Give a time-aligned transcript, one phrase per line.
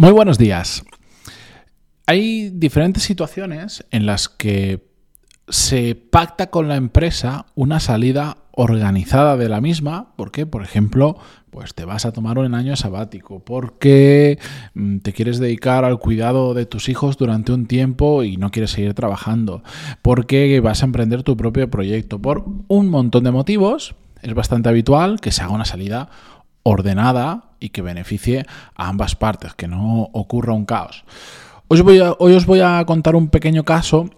[0.00, 0.84] Muy buenos días.
[2.06, 4.86] Hay diferentes situaciones en las que
[5.48, 11.18] se pacta con la empresa una salida organizada de la misma, porque, por ejemplo,
[11.50, 14.38] pues te vas a tomar un año sabático, porque
[14.74, 18.70] mm, te quieres dedicar al cuidado de tus hijos durante un tiempo y no quieres
[18.70, 19.64] seguir trabajando,
[20.00, 25.20] porque vas a emprender tu propio proyecto, por un montón de motivos, es bastante habitual
[25.20, 26.08] que se haga una salida
[26.62, 31.04] ordenada y que beneficie a ambas partes, que no ocurra un caos.
[31.70, 34.08] Hoy os voy a, contar un pequeño caso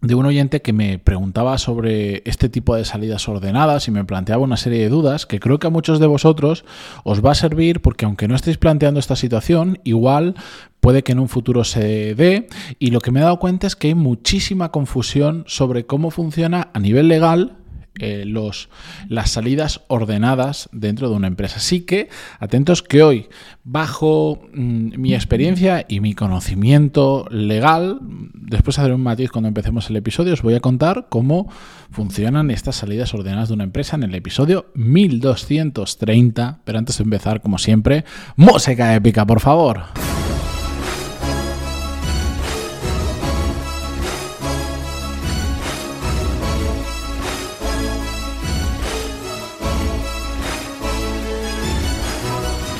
[0.00, 4.42] de un oyente que me preguntaba sobre este tipo de salidas ordenadas y me planteaba
[4.42, 6.64] una serie de dudas que creo que a muchos de vosotros
[7.02, 10.34] os va a servir porque aunque no estéis planteando esta situación, igual
[10.80, 12.48] puede que en un futuro se dé
[12.78, 16.70] y lo que me he dado cuenta es que hay muchísima confusión sobre cómo funciona
[16.74, 17.61] a nivel legal
[17.98, 18.70] eh, los,
[19.08, 21.56] las salidas ordenadas dentro de una empresa.
[21.56, 22.08] Así que
[22.40, 23.28] atentos que hoy,
[23.64, 29.90] bajo mm, mi experiencia y mi conocimiento legal, después de hacer un matiz cuando empecemos
[29.90, 31.50] el episodio, os voy a contar cómo
[31.90, 36.60] funcionan estas salidas ordenadas de una empresa en el episodio 1230.
[36.64, 39.82] Pero antes de empezar, como siempre, música épica, por favor.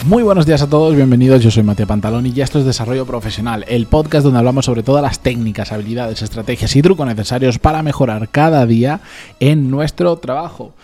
[0.05, 1.45] Muy buenos días a todos, bienvenidos.
[1.45, 5.01] Yo soy Matías Pantalón y esto es Desarrollo Profesional, el podcast donde hablamos sobre todas
[5.01, 9.01] las técnicas, habilidades, estrategias y trucos necesarios para mejorar cada día
[9.39, 10.75] en nuestro trabajo.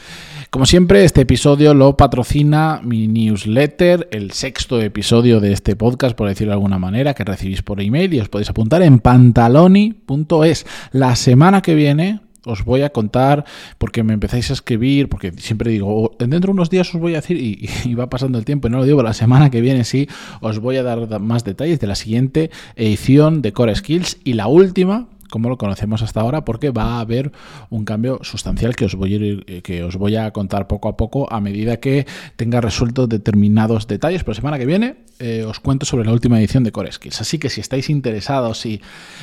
[0.51, 6.29] Como siempre, este episodio lo patrocina mi newsletter, el sexto episodio de este podcast, por
[6.29, 10.65] decirlo de alguna manera, que recibís por email y os podéis apuntar en pantaloni.es.
[10.93, 13.45] La semana que viene os voy a contar,
[13.79, 17.15] porque me empezáis a escribir, porque siempre digo, oh, dentro de unos días os voy
[17.15, 17.37] a decir,
[17.85, 20.09] y, va pasando el tiempo, y no lo digo, la semana que viene sí,
[20.41, 24.47] os voy a dar más detalles de la siguiente edición de Core Skills y la
[24.47, 27.33] última como lo conocemos hasta ahora, porque va a haber
[27.71, 30.89] un cambio sustancial que os voy a, ir, eh, que os voy a contar poco
[30.89, 32.07] a poco a medida que
[32.37, 34.25] tenga resueltos determinados detalles.
[34.25, 37.21] Pero semana que viene eh, os cuento sobre la última edición de Core Skills.
[37.21, 38.81] Así que si estáis interesados y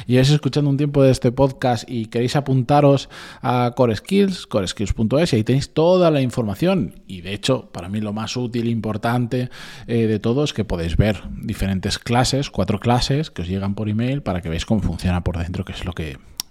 [0.07, 3.09] lleváis escuchando un tiempo de este podcast y queréis apuntaros
[3.41, 7.01] a Core Skills, coreskills.es, y ahí tenéis toda la información.
[7.07, 9.49] Y de hecho, para mí lo más útil e importante
[9.87, 13.87] eh, de todo es que podéis ver diferentes clases, cuatro clases que os llegan por
[13.87, 15.93] email para que veáis cómo funciona por dentro, que es lo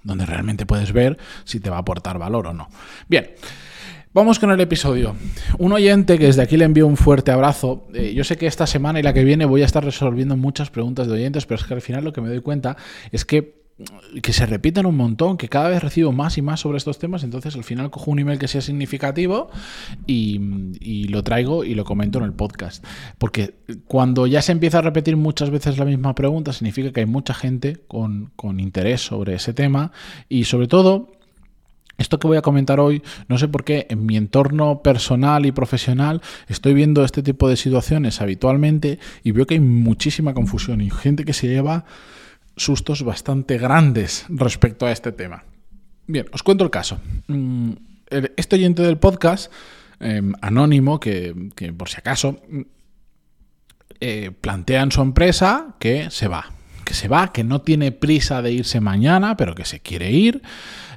[0.02, 2.68] donde realmente puedes ver si te va a aportar valor o no.
[3.08, 3.30] Bien.
[4.12, 5.16] Vamos con el episodio.
[5.58, 7.88] Un oyente que desde aquí le envío un fuerte abrazo.
[7.92, 10.70] Eh, yo sé que esta semana y la que viene voy a estar resolviendo muchas
[10.70, 12.76] preguntas de oyentes, pero es que al final lo que me doy cuenta
[13.10, 13.63] es que
[14.22, 17.24] que se repiten un montón, que cada vez recibo más y más sobre estos temas,
[17.24, 19.50] entonces al final cojo un email que sea significativo
[20.06, 22.84] y, lo traigo y lo comento en el podcast.
[23.18, 23.54] Porque
[23.86, 27.34] cuando ya se empieza a repetir muchas veces la misma pregunta, significa que hay mucha
[27.34, 29.92] gente con, con interés sobre ese tema
[30.28, 31.12] y sobre todo
[31.98, 35.52] esto que voy a comentar hoy, no sé por qué en mi entorno personal y
[35.52, 40.90] profesional estoy viendo este tipo de situaciones habitualmente y veo que hay muchísima confusión y
[40.90, 41.84] gente que se lleva
[42.56, 45.44] sustos bastante grandes respecto a este tema.
[46.06, 47.00] Bien, os cuento el caso.
[47.28, 47.72] Mm,
[48.36, 49.52] este oyente del podcast,
[50.00, 51.34] em, anónimo, que,
[51.76, 52.40] por si acaso,
[54.00, 56.50] eh, plantea en su empresa que se va.
[56.84, 60.42] Que se va, que no tiene prisa de irse mañana, pero que se quiere ir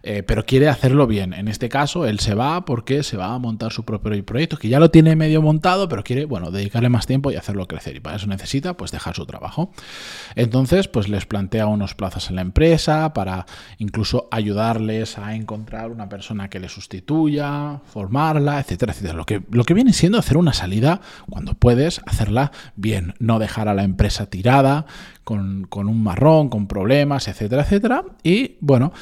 [0.09, 1.34] eh, pero quiere hacerlo bien.
[1.34, 4.70] En este caso, él se va porque se va a montar su propio proyecto, que
[4.70, 7.98] ya lo tiene medio montado, pero quiere, bueno, dedicarle más tiempo y hacerlo crecer.
[7.98, 9.70] Y para eso necesita, pues, dejar su trabajo.
[10.36, 13.48] Entonces, pues, les plantea unos plazos en la empresa para
[13.80, 19.18] incluso ayudarles a encontrar una persona que le sustituya, formarla, etcétera, etcétera.
[19.18, 23.68] Lo que, lo que viene siendo hacer una salida cuando puedes hacerla bien, no dejar
[23.68, 24.86] a la empresa tirada
[25.25, 28.03] con, con un marrón, con problemas, etcétera, etcétera.
[28.23, 28.93] Y bueno,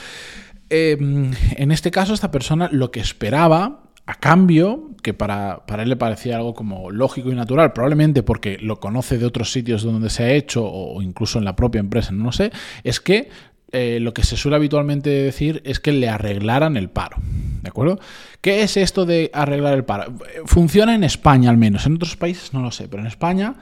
[0.69, 5.95] Em, en este caso, esta persona lo que esperaba a cambio, que para, él le
[5.95, 10.23] parecía algo como lógico y natural, probablemente porque lo conoce de otros sitios donde se
[10.23, 12.51] ha hecho o incluso en la propia empresa, no sé,
[12.83, 13.29] es que
[13.71, 17.17] eh, lo que se suele habitualmente decir es que le arreglaran el paro.
[17.61, 17.99] ¿De acuerdo?
[18.41, 20.13] ¿Qué es esto de arreglar el paro?
[20.45, 23.55] Funciona en España al menos, en otros países no lo sé, pero en España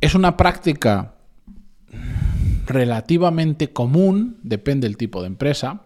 [0.00, 1.14] es una práctica
[2.66, 5.82] relativamente común, depende del tipo de empresa,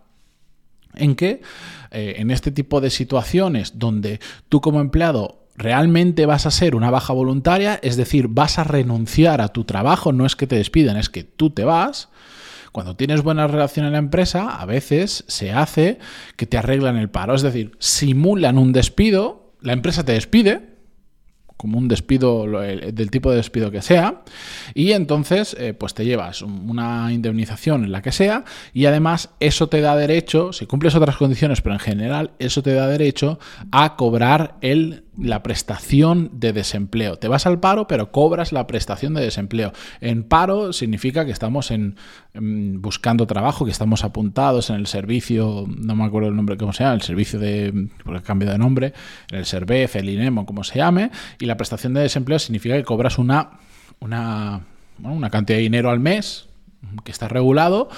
[0.96, 1.42] en que
[1.90, 6.90] eh, en este tipo de situaciones donde tú como empleado realmente vas a ser una
[6.90, 10.96] baja voluntaria, es decir, vas a renunciar a tu trabajo, no es que te despiden,
[10.96, 12.08] es que tú te vas.
[12.72, 15.98] Cuando tienes buena relación en la empresa, a veces se hace
[16.36, 20.73] que te arreglan el paro, es decir, simulan un despido, la empresa te despide,
[21.56, 24.22] como un despido del tipo de despido que sea
[24.74, 29.68] y entonces eh, pues te llevas una indemnización en la que sea y además eso
[29.68, 33.38] te da derecho, si cumples otras condiciones, pero en general eso te da derecho
[33.70, 37.16] a cobrar el la prestación de desempleo.
[37.16, 39.72] Te vas al paro, pero cobras la prestación de desempleo.
[40.00, 41.96] En paro significa que estamos en,
[42.34, 46.84] buscando trabajo, que estamos apuntados en el servicio, no me acuerdo el nombre cómo se
[46.84, 48.92] llama, el servicio de, por el cambio de nombre,
[49.30, 52.84] en el SERVEF, el INEMO, como se llame, y la prestación de desempleo significa que
[52.84, 53.50] cobras una,
[54.00, 54.62] una,
[55.02, 56.48] una cantidad de dinero al mes,
[57.04, 57.88] que está regulado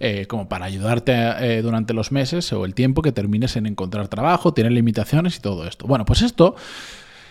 [0.00, 4.08] eh, como para ayudarte eh, durante los meses o el tiempo que termines en encontrar
[4.08, 5.86] trabajo, tiene limitaciones y todo esto.
[5.86, 6.56] Bueno, pues esto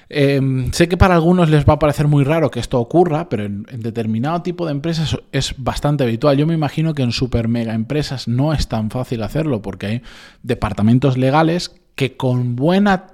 [0.09, 3.43] em, sé que para algunos les va a parecer muy raro que esto ocurra, pero
[3.45, 6.37] en, determinado tipo de empresas es bastante habitual.
[6.37, 10.01] Yo me imagino que en super mega empresas no es tan fácil hacerlo porque hay
[10.43, 13.07] departamentos legales que con, buena,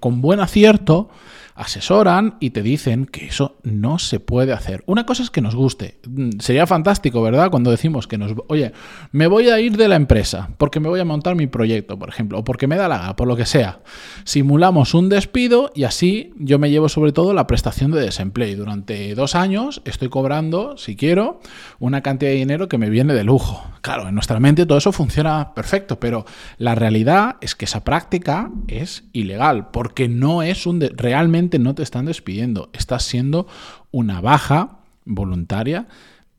[0.00, 1.10] con buen acierto
[1.54, 4.82] asesoran y te dicen que eso no se puede hacer.
[4.86, 5.98] Una cosa es que nos guste.
[6.08, 7.50] Mm, sería fantástico, ¿verdad?
[7.50, 8.32] Cuando decimos que nos...
[8.48, 8.72] Oye,
[9.12, 12.08] me voy a ir de la empresa porque me voy a montar mi proyecto, por
[12.08, 13.80] ejemplo, o porque me da la gana, por lo que sea.
[14.24, 18.48] Simulamos un despido y así yo me llevo sobre todo la prestación de desempleo.
[18.48, 21.40] Y durante dos años estoy cobrando, si quiero,
[21.78, 23.64] una cantidad de dinero que me viene de lujo.
[23.82, 26.24] Claro, en nuestra mente todo eso funciona perfecto, pero
[26.56, 28.21] la realidad es que esa práctica
[28.68, 30.80] es ilegal porque no es un...
[30.80, 33.46] realmente no te están despidiendo, estás siendo
[33.90, 35.86] una baja voluntaria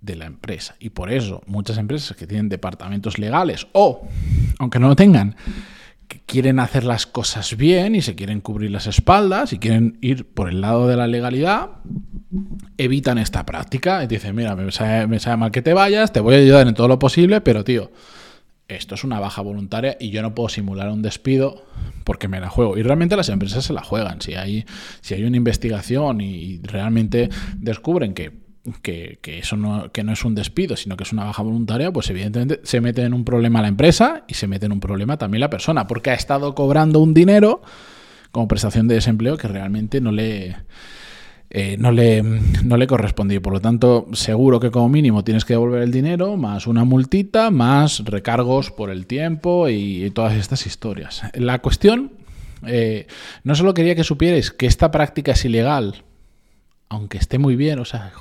[0.02, 0.76] de la empresa.
[0.80, 4.08] Y por eso muchas empresas que tienen departamentos legales o,
[4.60, 5.36] aunque no lo tengan,
[6.08, 10.28] que quieren hacer las cosas bien y se quieren cubrir las espaldas y quieren ir
[10.28, 11.70] por el lado de la legalidad,
[12.78, 16.20] evitan esta práctica y dicen, mira, me sabe, me sabe mal que te vayas, te
[16.20, 17.92] voy a ayudar en todo lo posible, pero tío,
[18.68, 21.66] esto es una baja voluntaria y yo no puedo simular un despido
[22.04, 22.78] porque me la juego.
[22.78, 24.22] Y realmente las empresas se la juegan.
[24.22, 24.66] Si hay,
[25.02, 28.32] si hay una investigación y realmente descubren que,
[28.82, 32.10] que, eso no, que no es un despido, sino que es una baja voluntaria, pues
[32.10, 35.42] evidentemente se mete en un problema la empresa y se mete en un problema también
[35.42, 37.62] la persona, porque ha estado cobrando un dinero
[38.32, 40.56] como prestación de desempleo que realmente no le
[41.50, 42.88] eh, no, le, no le.
[42.88, 47.52] Por lo tanto, seguro que como mínimo tienes que devolver el dinero, más una multita,
[47.52, 51.24] más recargos por el tiempo y, todas estas historias.
[51.34, 52.12] La cuestión,
[52.66, 53.08] eh,
[53.44, 56.04] no solo quería que supierais que esta práctica es ilegal,
[56.90, 58.14] aunque esté muy bien, o sea,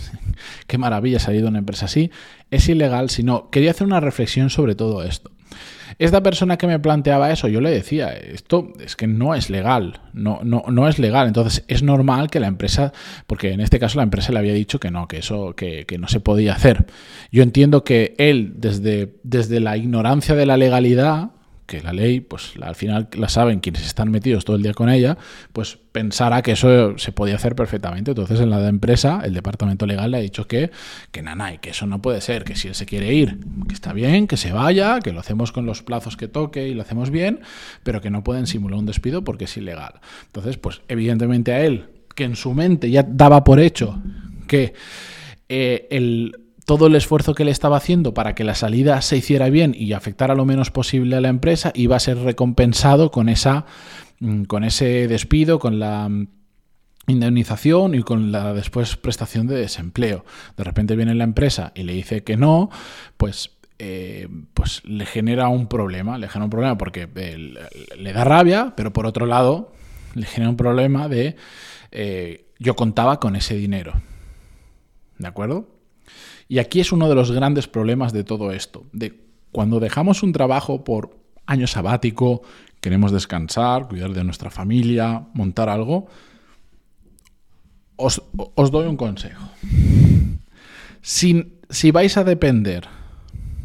[0.66, 2.10] qué maravilla salir de una empresa así,
[2.50, 5.30] es ilegal, sino quería hacer una reflexión sobre todo esto.
[5.98, 10.00] Esta persona que me planteaba eso, yo le decía, esto es que no es legal,
[10.12, 11.26] no, no, no es legal.
[11.26, 12.92] Entonces es normal que la empresa,
[13.26, 15.98] porque en este caso la empresa le había dicho que no, que eso, que, que
[15.98, 16.86] no se podía hacer.
[17.30, 21.30] Yo entiendo que él, desde, desde la ignorancia de la legalidad,
[21.66, 24.90] que la ley, pues al final la saben quienes están metidos todo el día con
[24.90, 25.16] ella,
[25.52, 28.10] pues pensará que eso se podía hacer perfectamente.
[28.10, 30.70] Entonces en la empresa, el departamento legal le ha dicho que,
[31.10, 33.92] que nanay, que eso no puede ser, que si él se quiere ir, que está
[33.92, 37.10] bien, que se vaya, que lo hacemos con los plazos que toque y lo hacemos
[37.10, 37.40] bien,
[37.82, 40.00] pero que no pueden simular un despido porque es ilegal.
[40.26, 44.00] Entonces, pues evidentemente a él, que en su mente ya daba por hecho
[44.46, 44.74] que
[45.48, 49.50] eh, el todo el esfuerzo que él estaba haciendo para que la salida se hiciera
[49.50, 53.66] bien y afectara lo menos posible a la empresa iba a ser recompensado con esa
[54.20, 56.28] mm, con ese despido, con la mm,
[57.06, 60.24] indemnización y con la después prestación de desempleo.
[60.56, 62.70] De repente viene la empresa y le dice que no,
[63.16, 67.54] pues eh, pues le genera un problema, le genera un problema porque eh,
[67.98, 69.72] le da rabia, pero por otro lado
[70.14, 71.36] le genera un problema de
[71.90, 73.92] eh, yo contaba con ese dinero.
[75.18, 75.73] ¿De acuerdo?
[76.48, 79.20] Y aquí es uno de los grandes problemas de todo esto, de
[79.52, 82.42] cuando dejamos un trabajo por año sabático,
[82.80, 86.08] queremos descansar, cuidar de nuestra familia, montar algo,
[87.96, 88.22] os,
[88.70, 89.48] doy un consejo.
[91.00, 92.88] Si, si vais a depender,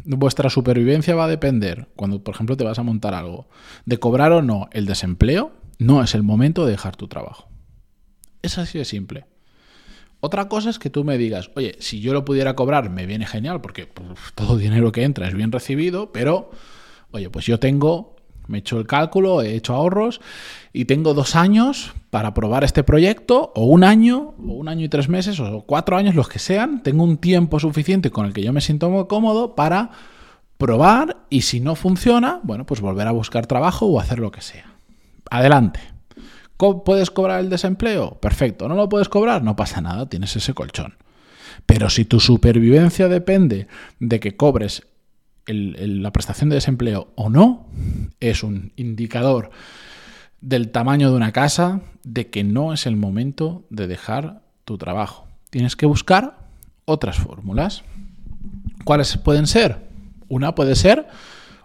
[0.04, 3.48] vuestra supervivencia va a depender, cuando por ejemplo te vas a montar algo,
[3.84, 7.48] de cobrar o no el desempleo, no es el momento de dejar tu trabajo.
[8.42, 9.26] Es así de simple.
[10.20, 13.26] Otra cosa es que tú me digas, oye, si yo lo pudiera cobrar, me viene
[13.26, 13.88] genial, porque
[14.34, 16.50] todo dinero que entra es bien recibido, pero,
[17.10, 20.20] oye, pues yo tengo, me he hecho el cálculo, he hecho ahorros
[20.74, 24.88] y tengo dos años para probar este proyecto, o un año, o un año y
[24.90, 28.42] tres meses, o cuatro años, los que sean, tengo un tiempo suficiente con el que
[28.42, 29.90] yo me siento muy cómodo para
[30.58, 34.42] probar y si no funciona, bueno, pues volver a buscar trabajo o hacer lo que
[34.42, 34.74] sea.
[35.30, 35.80] Adelante.
[36.84, 38.18] ¿Puedes cobrar el desempleo?
[38.20, 38.68] Perfecto.
[38.68, 39.42] ¿No lo puedes cobrar?
[39.42, 40.94] No pasa nada, tienes ese colchón.
[41.64, 43.66] Pero si tu supervivencia depende
[43.98, 44.86] de que cobres
[45.46, 47.66] la prestación de desempleo o no,
[48.20, 49.50] es un indicador
[50.40, 55.26] del tamaño de una casa, de que no es el momento de dejar tu trabajo.
[55.50, 56.46] Tienes que buscar
[56.84, 57.82] otras fórmulas.
[58.84, 59.88] ¿Cuáles pueden ser?
[60.28, 61.08] Una puede ser,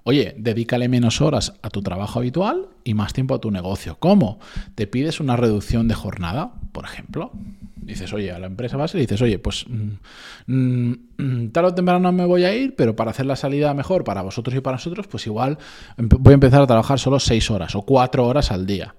[0.05, 3.97] oye, dedícale menos horas a tu trabajo habitual y más tiempo a tu negocio.
[3.99, 4.39] ¿Cómo?
[4.75, 7.31] Te pides una reducción de jornada, por ejemplo.
[7.75, 12.25] Dices, oye, a la empresa base dices, oye, pues mm, mm, tarde o temprano me
[12.25, 15.25] voy a ir, pero para hacer la salida mejor para vosotros y para nosotros, pues
[15.25, 15.57] igual
[15.97, 18.93] voy a empezar a trabajar solo seis horas o cuatro horas al día.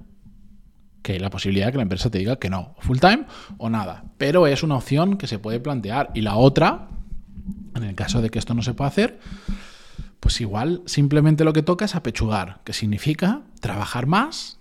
[1.02, 3.26] Que hay la posibilidad de que la empresa te diga que no, full time
[3.58, 4.04] o nada.
[4.18, 6.10] Pero es una opción que se puede plantear.
[6.14, 6.88] Y la otra,
[7.76, 9.20] en el caso de que esto no se pueda hacer,
[10.26, 14.58] pues igual simplemente lo que toca es apechugar, que significa trabajar más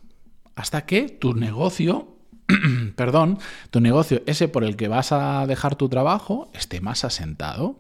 [0.56, 2.20] hasta que tu negocio
[2.96, 3.40] perdón,
[3.72, 7.78] tu negocio, ese por el que vas a dejar tu trabajo, esté más asentado.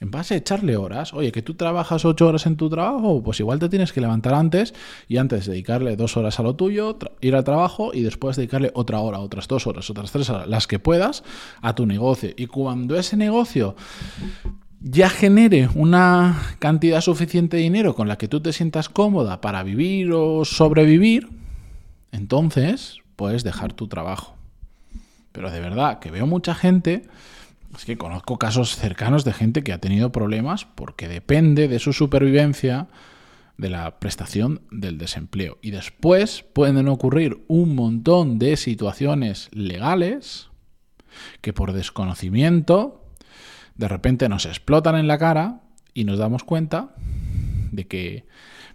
[0.00, 3.40] En base a echarle horas, oye, que tú trabajas ocho horas en tu trabajo, pues
[3.40, 4.74] igual te tienes que levantar antes
[5.08, 9.00] y antes dedicarle dos horas a lo tuyo, ir al trabajo y después dedicarle otra
[9.00, 11.24] hora, otras dos horas, otras tres horas, las que puedas,
[11.62, 12.32] a tu negocio.
[12.36, 13.76] Y cuando ese negocio
[14.86, 19.62] ya genere una cantidad suficiente de dinero con la que tú te sientas cómoda para
[19.62, 21.30] vivir o sobrevivir,
[22.12, 24.36] entonces puedes dejar tu trabajo.
[25.32, 27.04] Pero de verdad, que veo mucha gente,
[27.74, 31.94] es que conozco casos cercanos de gente que ha tenido problemas porque depende de su
[31.94, 32.88] supervivencia
[33.56, 35.56] de la prestación del desempleo.
[35.62, 40.50] Y después pueden ocurrir un montón de situaciones legales
[41.40, 43.03] que por desconocimiento
[43.76, 45.60] de repente nos explotan en la cara
[45.92, 46.94] y nos damos cuenta
[47.72, 48.26] de que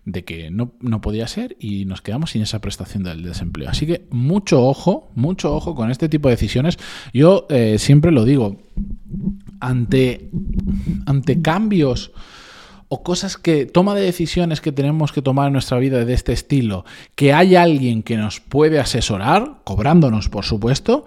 [0.06, 3.70] de que no, podía ser y nos quedamos sin esa prestación del desempleo.
[3.70, 6.78] Así que mucho ojo, mucho ojo con este tipo de decisiones.
[7.14, 8.58] Yo eh, siempre lo digo,
[9.60, 10.30] ante,
[11.06, 12.12] ante cambios
[12.88, 16.34] o cosas que, toma de decisiones que tenemos que tomar en nuestra vida de este
[16.34, 21.06] estilo, que hay alguien que nos puede asesorar, cobrándonos por supuesto,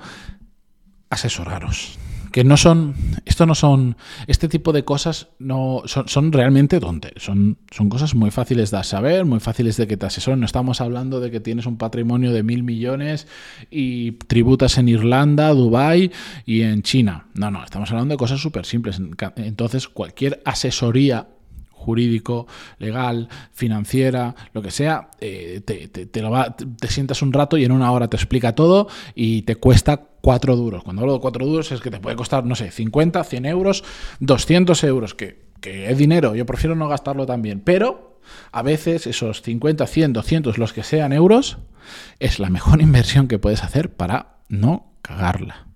[1.10, 1.98] asesoraros
[2.32, 3.96] que no son, esto no son,
[4.26, 8.82] este tipo de cosas no son, son realmente tontes, son, son cosas muy fáciles de
[8.82, 10.40] saber, muy fáciles de que te asesoren.
[10.40, 13.28] No estamos hablando de que tienes un patrimonio de mil millones
[13.70, 16.10] y tributas en Irlanda, Dubai
[16.46, 17.26] y en China.
[17.34, 19.00] No, no, estamos hablando de cosas súper simples.
[19.36, 21.28] Entonces, cualquier asesoría
[21.82, 22.46] jurídico,
[22.78, 28.16] legal, financiera, lo que sea, eh, te, sientas un rato y en una hora te
[28.16, 30.82] explica todo y te cuesta cuatro duros.
[30.84, 33.84] Cuando hablo de cuatro duros es que te puede costar, no sé, 50, 100 euros,
[34.20, 38.20] 200 euros, que, que es dinero, yo prefiero no gastarlo también, pero
[38.52, 41.58] a veces esos 50, 100, 200, los que sean euros,
[42.18, 45.66] es la mejor inversión que puedes hacer para no cagarla.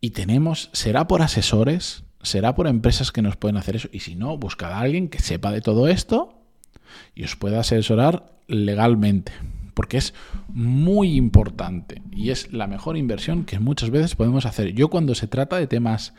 [0.00, 3.88] Y tenemos, será por asesores, será por empresas que nos pueden hacer eso.
[3.92, 6.42] Y si no, buscad a alguien que sepa de todo esto
[7.14, 9.32] y os pueda asesorar legalmente.
[9.74, 10.12] Porque es
[10.48, 14.74] muy importante y es la mejor inversión que muchas veces podemos hacer.
[14.74, 16.12] Yo cuando se trata de temas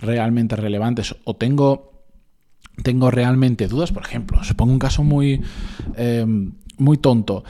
[0.00, 2.04] realmente relevantes o tengo,
[2.84, 5.42] tengo realmente dudas, por ejemplo, os pongo un caso muy,
[5.96, 6.24] eh,
[6.78, 7.42] muy tonto.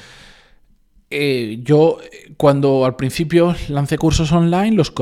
[1.12, 1.98] Eh, yo
[2.36, 4.92] cuando al principio lancé cursos online, los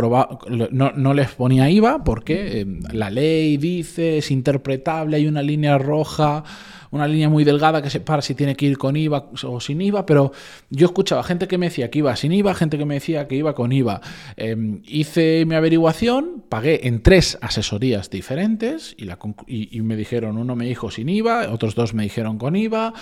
[0.71, 5.77] no, no, les ponía IVA porque eh, la ley dice, es interpretable, hay una línea
[5.77, 6.45] roja
[6.91, 10.07] una línea muy delgada que separa si tiene que ir con IVA o sin IVA,
[10.07, 10.33] pero
[10.71, 13.37] yo escuchaba gente que me decía que iba sin IVA, gente que me decía que
[13.37, 14.01] iba con IVA.
[14.37, 20.57] Em, hice mi averiguación, pagué en tres asesorías diferentes y, la, y, me dijeron, uno
[20.57, 22.93] me dijo sin IVA, otros dos me dijeron con IVA,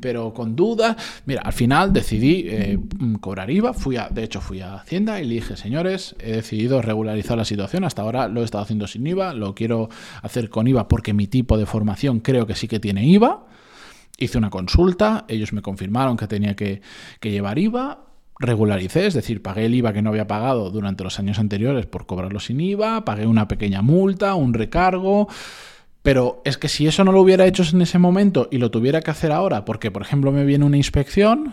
[0.00, 0.96] pero con duda.
[1.26, 2.78] Mira, al final decidí eh,
[3.20, 6.82] cobrar IVA, fui a, de hecho fui a Hacienda y le dije, señores, he decidido
[6.82, 9.88] regularizar la situación, hasta ahora lo he estado haciendo sin IVA, lo quiero
[10.22, 13.29] hacer con IVA porque mi tipo de formación creo que sí que tiene IVA
[14.20, 16.82] hice una consulta, ellos me confirmaron que tenía que,
[17.22, 18.04] llevar IVA,
[18.38, 22.06] regularicé, es decir, pagué el IVA que no había pagado durante los años anteriores por
[22.06, 25.28] cobrarlo sin IVA, pagué una pequeña multa, un recargo.
[26.02, 29.02] Pero es que si eso no lo hubiera hecho en ese momento y lo tuviera
[29.02, 31.52] que hacer ahora, porque por ejemplo me viene una inspección,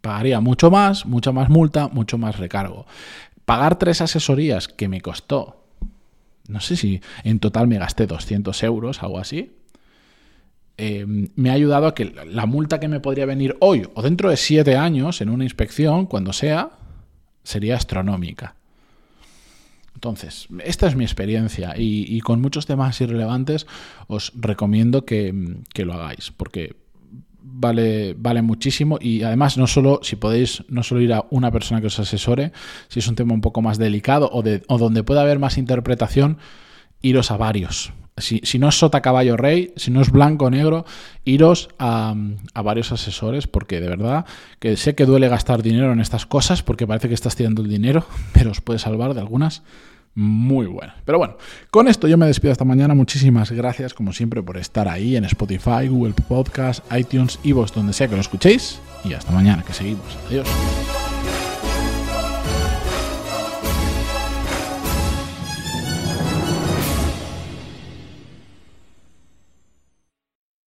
[0.00, 2.86] pagaría mucho más, mucha más multa, mucho más recargo.
[3.44, 5.64] Pagar tres asesorías que me costó,
[6.48, 9.55] no sé si en total me gasté 200 euros, algo así,
[10.78, 14.28] Em, me ha ayudado a que la multa que me podría venir hoy o dentro
[14.28, 16.70] de siete años en una inspección, cuando sea,
[17.42, 18.56] sería astronómica.
[19.94, 23.66] Entonces, esta es mi experiencia y, con muchos temas irrelevantes
[24.08, 25.32] os recomiendo que,
[25.78, 26.76] lo hagáis porque
[27.40, 31.80] vale, vale muchísimo y además no solo, si podéis, no solo ir a una persona
[31.80, 32.52] que os asesore,
[32.88, 35.56] si es un tema un poco más delicado o, de, o donde pueda haber más
[35.56, 36.36] interpretación,
[37.00, 40.84] iros a varios si, no es sota caballo rey, si no es blanco o negro,
[41.24, 42.14] iros a,
[42.54, 44.24] a, varios asesores porque de verdad
[44.58, 47.68] que sé que duele gastar dinero en estas cosas porque parece que estás tirando el
[47.68, 49.62] dinero, pero os puede salvar de algunas
[50.16, 50.96] muy buenas.
[51.04, 51.36] Pero bueno,
[51.70, 52.94] con esto yo me despido esta mañana.
[52.94, 58.08] Muchísimas gracias como siempre por estar ahí en Spotify, Google Podcast, iTunes, vos donde sea
[58.08, 58.80] que lo escuchéis.
[59.04, 60.16] Y hasta mañana, que seguimos.
[60.28, 60.48] Adiós.